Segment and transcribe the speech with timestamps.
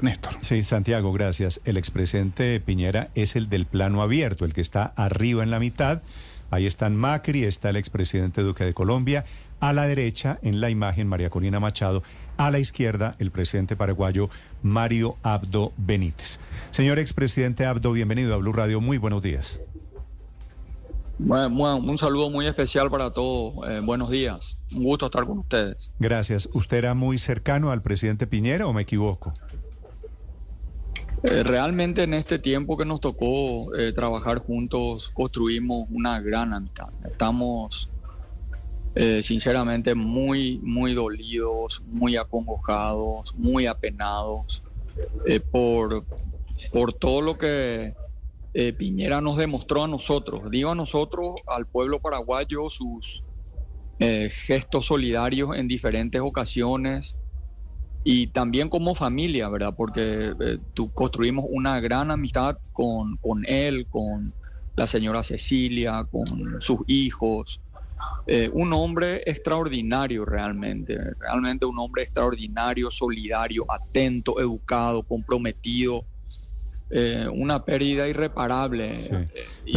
[0.00, 0.32] Néstor.
[0.40, 1.60] Sí, Santiago, gracias.
[1.66, 6.00] El expresidente Piñera es el del plano abierto, el que está arriba en la mitad.
[6.50, 9.26] Ahí están Macri, está el expresidente Duque de Colombia.
[9.60, 12.02] A la derecha, en la imagen, María Corina Machado.
[12.38, 14.30] A la izquierda, el presidente paraguayo
[14.62, 16.38] Mario Abdo Benítez.
[16.70, 18.80] Señor expresidente Abdo, bienvenido a Blue Radio.
[18.80, 19.60] Muy buenos días.
[21.22, 23.68] Bueno, un saludo muy especial para todos.
[23.68, 24.56] Eh, buenos días.
[24.74, 25.92] Un gusto estar con ustedes.
[25.98, 26.48] Gracias.
[26.54, 29.34] ¿Usted era muy cercano al presidente Piñera o me equivoco?
[31.22, 36.88] Eh, realmente en este tiempo que nos tocó eh, trabajar juntos construimos una gran amistad.
[37.04, 37.90] Estamos
[39.22, 44.64] sinceramente muy, muy dolidos, muy acongojados, muy apenados
[45.52, 46.04] por,
[46.72, 47.94] por todo lo que
[48.52, 50.50] Piñera nos demostró a nosotros.
[50.50, 53.24] Digo a nosotros, al pueblo paraguayo, sus
[54.46, 57.16] gestos solidarios en diferentes ocasiones
[58.02, 59.74] y también como familia, ¿verdad?
[59.76, 64.34] Porque eh, tú construimos una gran amistad con, con, él, con
[64.76, 67.60] la señora Cecilia, con sus hijos.
[68.26, 76.06] Eh, un hombre extraordinario realmente, realmente un hombre extraordinario, solidario, atento, educado, comprometido
[76.90, 78.92] eh, una pérdida irreparable.
[78.92, 79.28] Eh,
[79.64, 79.74] y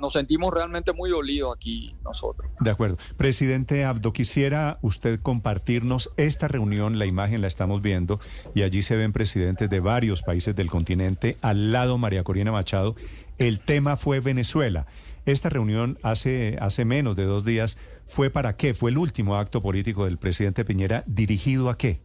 [0.00, 2.50] nos sentimos realmente muy dolidos aquí nosotros.
[2.60, 2.96] De acuerdo.
[3.16, 8.18] Presidente Abdo, quisiera usted compartirnos esta reunión, la imagen la estamos viendo,
[8.54, 12.96] y allí se ven presidentes de varios países del continente, al lado María Corina Machado.
[13.38, 14.86] El tema fue Venezuela.
[15.24, 18.74] Esta reunión hace, hace menos de dos días fue para qué?
[18.74, 22.00] Fue el último acto político del presidente Piñera dirigido a qué?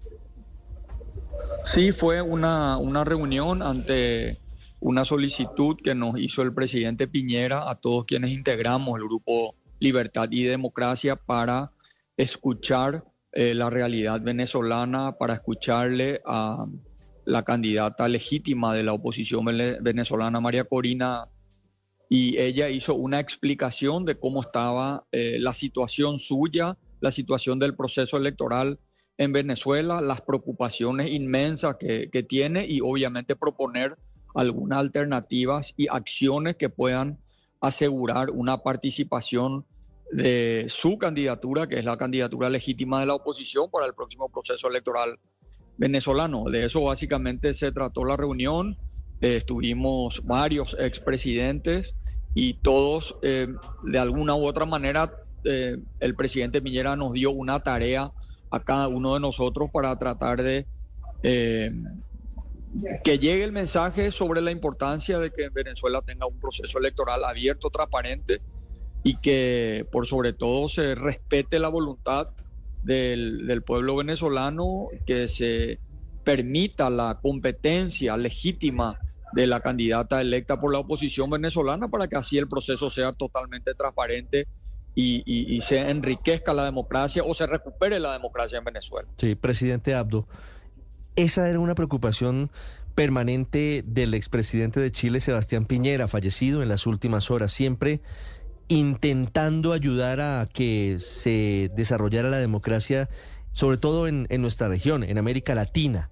[1.63, 4.40] Sí, fue una, reunión ante
[4.79, 10.29] una solicitud que nos hizo el presidente Piñera a todos quienes integramos el grupo Libertad
[10.31, 11.72] y Democracia para
[12.16, 16.66] escuchar eh, la realidad venezolana, para escucharle a
[17.25, 21.28] la candidata legítima de la oposición venezolana, María Corina,
[22.09, 27.75] y ella hizo una explicación de cómo estaba eh, la situación suya, la situación del
[27.75, 28.79] proceso electoral
[29.17, 33.97] en Venezuela, las preocupaciones inmensas que, tiene y obviamente proponer
[34.35, 37.17] algunas alternativas y acciones que puedan
[37.59, 39.66] asegurar una participación
[40.11, 44.67] de su candidatura, que es la candidatura legítima de la oposición para el próximo proceso
[44.67, 45.19] electoral
[45.78, 46.45] venezolano.
[46.45, 48.78] De eso básicamente se trató la reunión.
[49.22, 51.95] Eh, estuvimos varios expresidentes
[52.35, 53.47] y todos, eh,
[53.84, 55.11] de alguna u otra manera,
[55.44, 58.11] eh, el presidente Piñera nos dio una tarea
[58.50, 60.66] a cada uno de nosotros para tratar de
[61.24, 61.72] eh,
[63.03, 67.69] que llegue el mensaje sobre la importancia de que Venezuela tenga un proceso electoral abierto,
[67.69, 68.41] transparente
[69.03, 72.30] y que por sobre todo se respete la voluntad
[72.84, 75.79] del, del pueblo venezolano, que se
[76.24, 79.00] permita la competencia legítima
[79.34, 83.74] de la candidata electa por la oposición venezolana para que así el proceso sea totalmente
[83.74, 84.47] transparente
[85.00, 89.08] y, se enriquezca la democracia o se recupere la democracia en Venezuela.
[89.18, 90.28] Sí, presidente Abdo,
[91.16, 92.50] esa era una preocupación
[92.96, 98.02] permanente del expresidente de Chile, Sebastián Piñera, fallecido en las últimas horas, siempre
[98.69, 103.08] intentando ayudar a que se desarrollara la democracia,
[103.52, 106.09] sobre todo en, en nuestra región, en América Latina.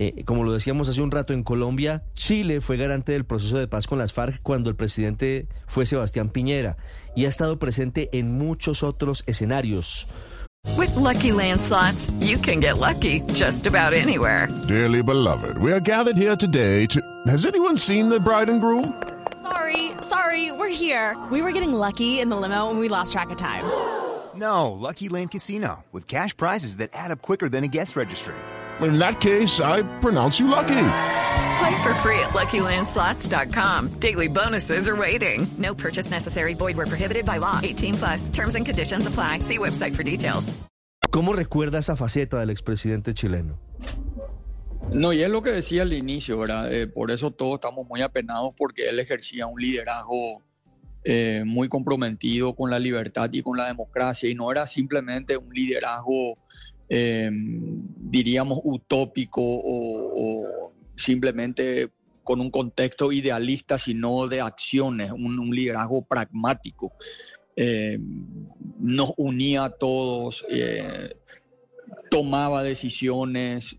[0.00, 3.66] Eh, como lo decíamos hace un rato, en Colombia, Chile fue garante del proceso de
[3.66, 6.76] paz con las FARC cuando el presidente fue Sebastián Piñera
[7.16, 10.06] y ha estado presente en muchos otros escenarios.
[10.76, 14.46] With lucky landslots, you can get lucky just about anywhere.
[14.68, 17.00] Dearly beloved, we are gathered here today to.
[17.26, 18.94] Has anyone seen the bride and groom?
[19.42, 21.16] Sorry, sorry, we're here.
[21.32, 23.64] We were getting lucky in the limo and we lost track of time.
[24.36, 28.36] No, Lucky Land Casino, with cash prizes that add up quicker than a guest registry
[28.80, 30.84] in that case, I pronounce you lucky.
[31.58, 33.98] Play for free at LuckyLandSlots.com.
[34.00, 35.46] Daily bonuses are waiting.
[35.58, 36.54] No purchase necessary.
[36.54, 37.58] Void were prohibited by law.
[37.62, 38.28] 18 plus.
[38.28, 39.40] Terms and conditions apply.
[39.40, 40.52] See website for details.
[41.10, 43.58] ¿Cómo recuerda esa faceta del expresidente chileno?
[44.92, 46.72] No, y es lo que decía al inicio, ¿verdad?
[46.72, 50.42] Eh, por eso todos estamos muy apenados porque él ejercía un liderazgo
[51.04, 55.52] eh, muy comprometido con la libertad y con la democracia y no era simplemente un
[55.52, 56.38] liderazgo
[56.88, 61.90] eh, diríamos, utópico o, simplemente
[62.24, 66.92] con un contexto idealista, sino de acciones, un, liderazgo pragmático.
[67.56, 67.98] Eh,
[68.78, 71.14] nos unía a todos, eh,
[72.10, 73.76] tomaba decisiones,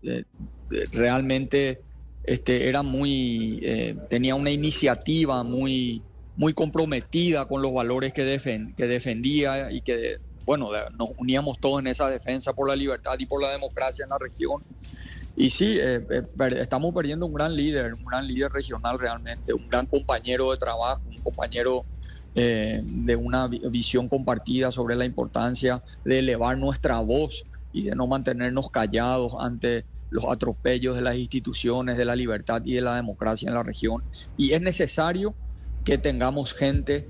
[0.92, 1.80] realmente
[2.24, 3.62] este, era muy,
[4.08, 6.02] tenía una iniciativa muy,
[6.36, 8.24] muy comprometida con los valores que,
[8.76, 10.18] que defendía y que
[10.50, 10.68] bueno,
[10.98, 14.18] nos uníamos todos en esa defensa por la libertad y por la democracia en la
[14.18, 14.60] región.
[15.36, 16.22] Y sí, eh, eh,
[16.58, 21.02] estamos perdiendo un gran líder, un gran líder regional realmente, un gran compañero de trabajo,
[21.06, 21.84] un compañero
[22.34, 28.08] eh, de una visión compartida sobre la importancia de elevar nuestra voz y de no
[28.08, 33.46] mantenernos callados ante los atropellos de las instituciones, de la libertad y de la democracia
[33.46, 34.02] en la región.
[34.36, 35.32] Y es necesario
[35.84, 37.06] que tengamos gente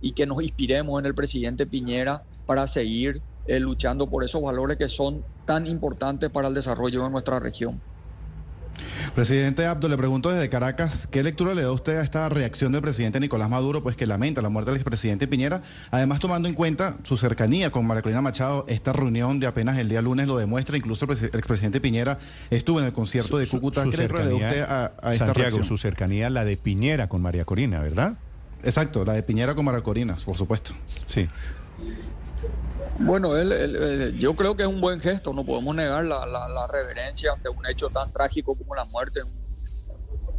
[0.00, 4.76] y que nos inspiremos en el presidente Piñera para seguir eh, luchando por esos valores
[4.76, 7.80] que son tan importantes para el desarrollo de nuestra región.
[9.14, 12.80] Presidente Abdo, le pregunto desde Caracas, ¿qué lectura le da usted a esta reacción del
[12.80, 15.62] presidente Nicolás Maduro, pues que lamenta la muerte del expresidente Piñera?
[15.90, 19.88] Además, tomando en cuenta su cercanía con María Corina Machado, esta reunión de apenas el
[19.88, 22.18] día lunes lo demuestra, incluso el, expresidente Piñera
[22.50, 23.84] estuvo en el concierto de Cúcuta.
[23.84, 27.44] ¿Qué lectura le da usted a, esta Santiago, su cercanía, la de Piñera con María
[27.44, 28.16] Corina, ¿verdad?
[28.62, 30.72] Exacto, la de Piñera con María Corina, por supuesto.
[31.04, 31.28] Sí.
[32.98, 37.48] Bueno, él, yo creo que es un buen gesto, no podemos negar la, reverencia ante
[37.48, 39.20] un hecho tan trágico como la muerte.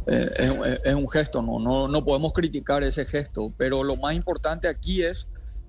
[0.06, 4.68] Eh, es, un gesto, no, no, no podemos criticar ese gesto, pero lo más importante
[4.68, 5.28] aquí es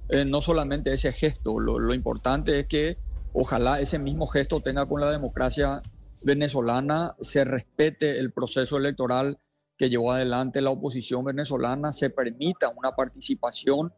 [0.09, 2.97] eh, no solamente ese gesto, lo, importante es que
[3.33, 5.81] ojalá ese mismo gesto tenga con la democracia
[6.21, 9.39] venezolana, se respete el proceso electoral
[9.77, 13.93] que llevó adelante la oposición venezolana, se permita una participación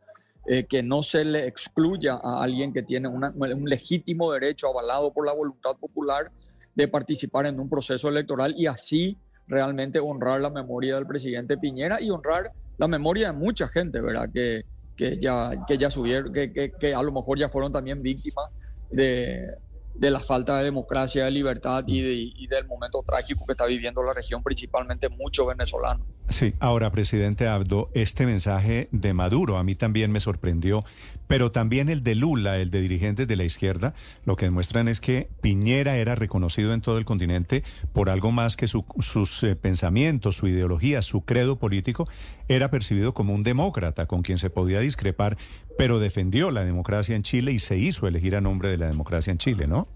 [0.47, 5.25] eh, que no se le excluya a alguien que tiene un legítimo derecho avalado por
[5.25, 6.31] la voluntad popular
[6.73, 9.17] de participar en un proceso electoral y así
[9.47, 14.29] realmente honrar la memoria del presidente Piñera y honrar la memoria de mucha gente, ¿verdad?
[14.33, 14.63] Que,
[14.95, 18.49] que ya, que ya subieron, que, que, que a lo mejor ya fueron también víctimas
[18.89, 19.53] de,
[19.97, 24.13] de la falta de democracia, de libertad y, del momento trágico que está viviendo la
[24.13, 26.05] región, principalmente muchos venezolanos.
[26.29, 30.83] Sí, ahora, presidente Abdo, este mensaje de Maduro a mí también me sorprendió,
[31.27, 33.93] pero también el de Lula, el de dirigentes de la izquierda,
[34.25, 38.57] lo que demuestran es que Piñera era reconocido en todo el continente por algo más
[38.57, 42.07] que sus eh, pensamientos, su ideología, su credo político,
[42.49, 45.37] era percibido como un demócrata con quien se podía discrepar,
[45.77, 49.31] pero defendió la democracia en Chile y se hizo elegir a nombre de la democracia
[49.31, 49.86] en Chile, ¿no?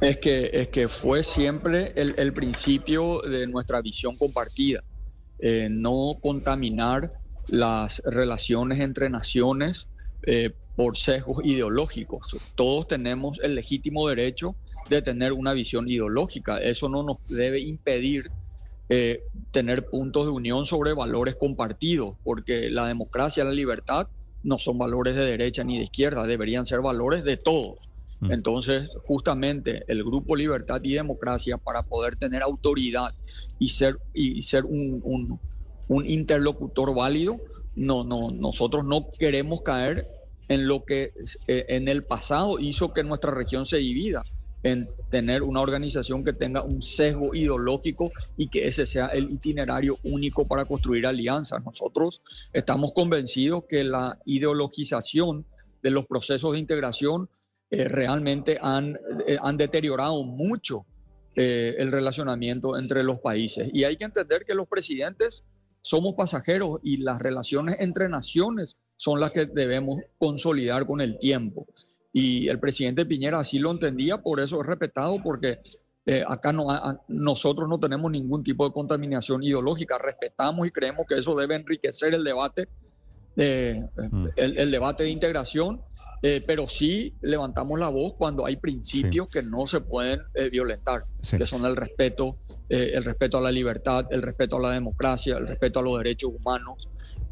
[0.00, 4.82] Es que, es que fue siempre el, principio de nuestra visión compartida,
[5.38, 7.12] eh, no contaminar
[7.48, 9.88] las relaciones entre naciones
[10.22, 12.34] eh, por sesgos ideológicos.
[12.54, 14.56] Todos tenemos el legítimo derecho
[14.88, 16.58] de tener una visión ideológica.
[16.58, 18.30] Eso no nos debe impedir
[18.88, 24.08] eh, tener puntos de unión sobre valores compartidos, porque la democracia, la libertad
[24.42, 27.90] no son valores de derecha ni de izquierda, deberían ser valores de todos.
[28.20, 28.32] Mm.
[28.32, 33.14] Entonces, justamente el Grupo Libertad y Democracia, para poder tener autoridad
[33.58, 35.40] y ser, y ser un,
[36.06, 37.38] interlocutor válido,
[37.74, 40.06] no, no, nosotros no queremos caer
[40.48, 41.12] en lo que
[41.46, 44.24] eh, en el pasado hizo que nuestra región se divida
[44.62, 49.98] en tener una organización que tenga un sesgo ideológico y que ese sea el itinerario
[50.02, 51.64] único para construir alianzas.
[51.64, 52.20] Nosotros
[52.52, 55.46] estamos convencidos que la ideologización
[55.82, 57.28] de los procesos de integración
[57.72, 58.98] eh, realmente han,
[59.28, 60.86] eh, han deteriorado mucho
[61.36, 63.70] eh, el relacionamiento entre los países.
[63.72, 65.44] Y hay que entender que los presidentes
[65.80, 71.66] somos pasajeros y las relaciones entre naciones son las que debemos consolidar con el tiempo.
[72.12, 75.60] Y el presidente Piñera así lo entendía, por eso es respetado, porque
[76.26, 76.66] acá no,
[77.06, 82.14] nosotros no tenemos ningún tipo de contaminación ideológica, respetamos y creemos que eso debe enriquecer
[82.14, 82.66] el debate,
[83.36, 84.26] mm.
[84.34, 85.80] el, debate de integración
[86.22, 91.04] eh, pero sí levantamos la voz cuando hay principios que no se pueden eh, violentar,
[91.36, 92.36] que son el respeto,
[92.68, 95.96] eh, el respeto a la libertad, el respeto a la democracia, el respeto a los
[95.98, 96.88] derechos humanos,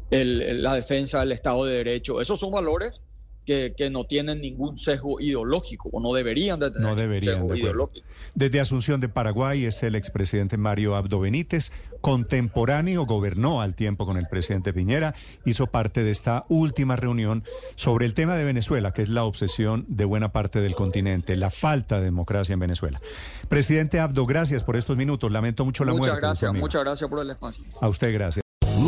[0.09, 2.19] la defensa del Estado de Derecho.
[2.19, 3.03] Esos son valores
[3.49, 8.05] que, no tienen ningún sesgo ideológico o no deberían de tener no deberían, sesgo ideológico.
[8.35, 14.17] Desde Asunción de Paraguay es el expresidente Mario Abdo Benítez, contemporáneo, gobernó al tiempo con
[14.17, 15.15] el presidente Piñera,
[15.45, 17.43] hizo parte de esta última reunión
[17.75, 21.49] sobre el tema de Venezuela, que es la obsesión de buena parte del continente, la
[21.49, 23.01] falta de democracia en Venezuela.
[23.47, 25.31] Presidente Abdo, gracias por estos minutos.
[25.31, 26.17] Lamento mucho la muerte.
[26.17, 27.63] Muchas gracias, muchas gracias por el espacio.
[27.81, 28.48] A usted gracias.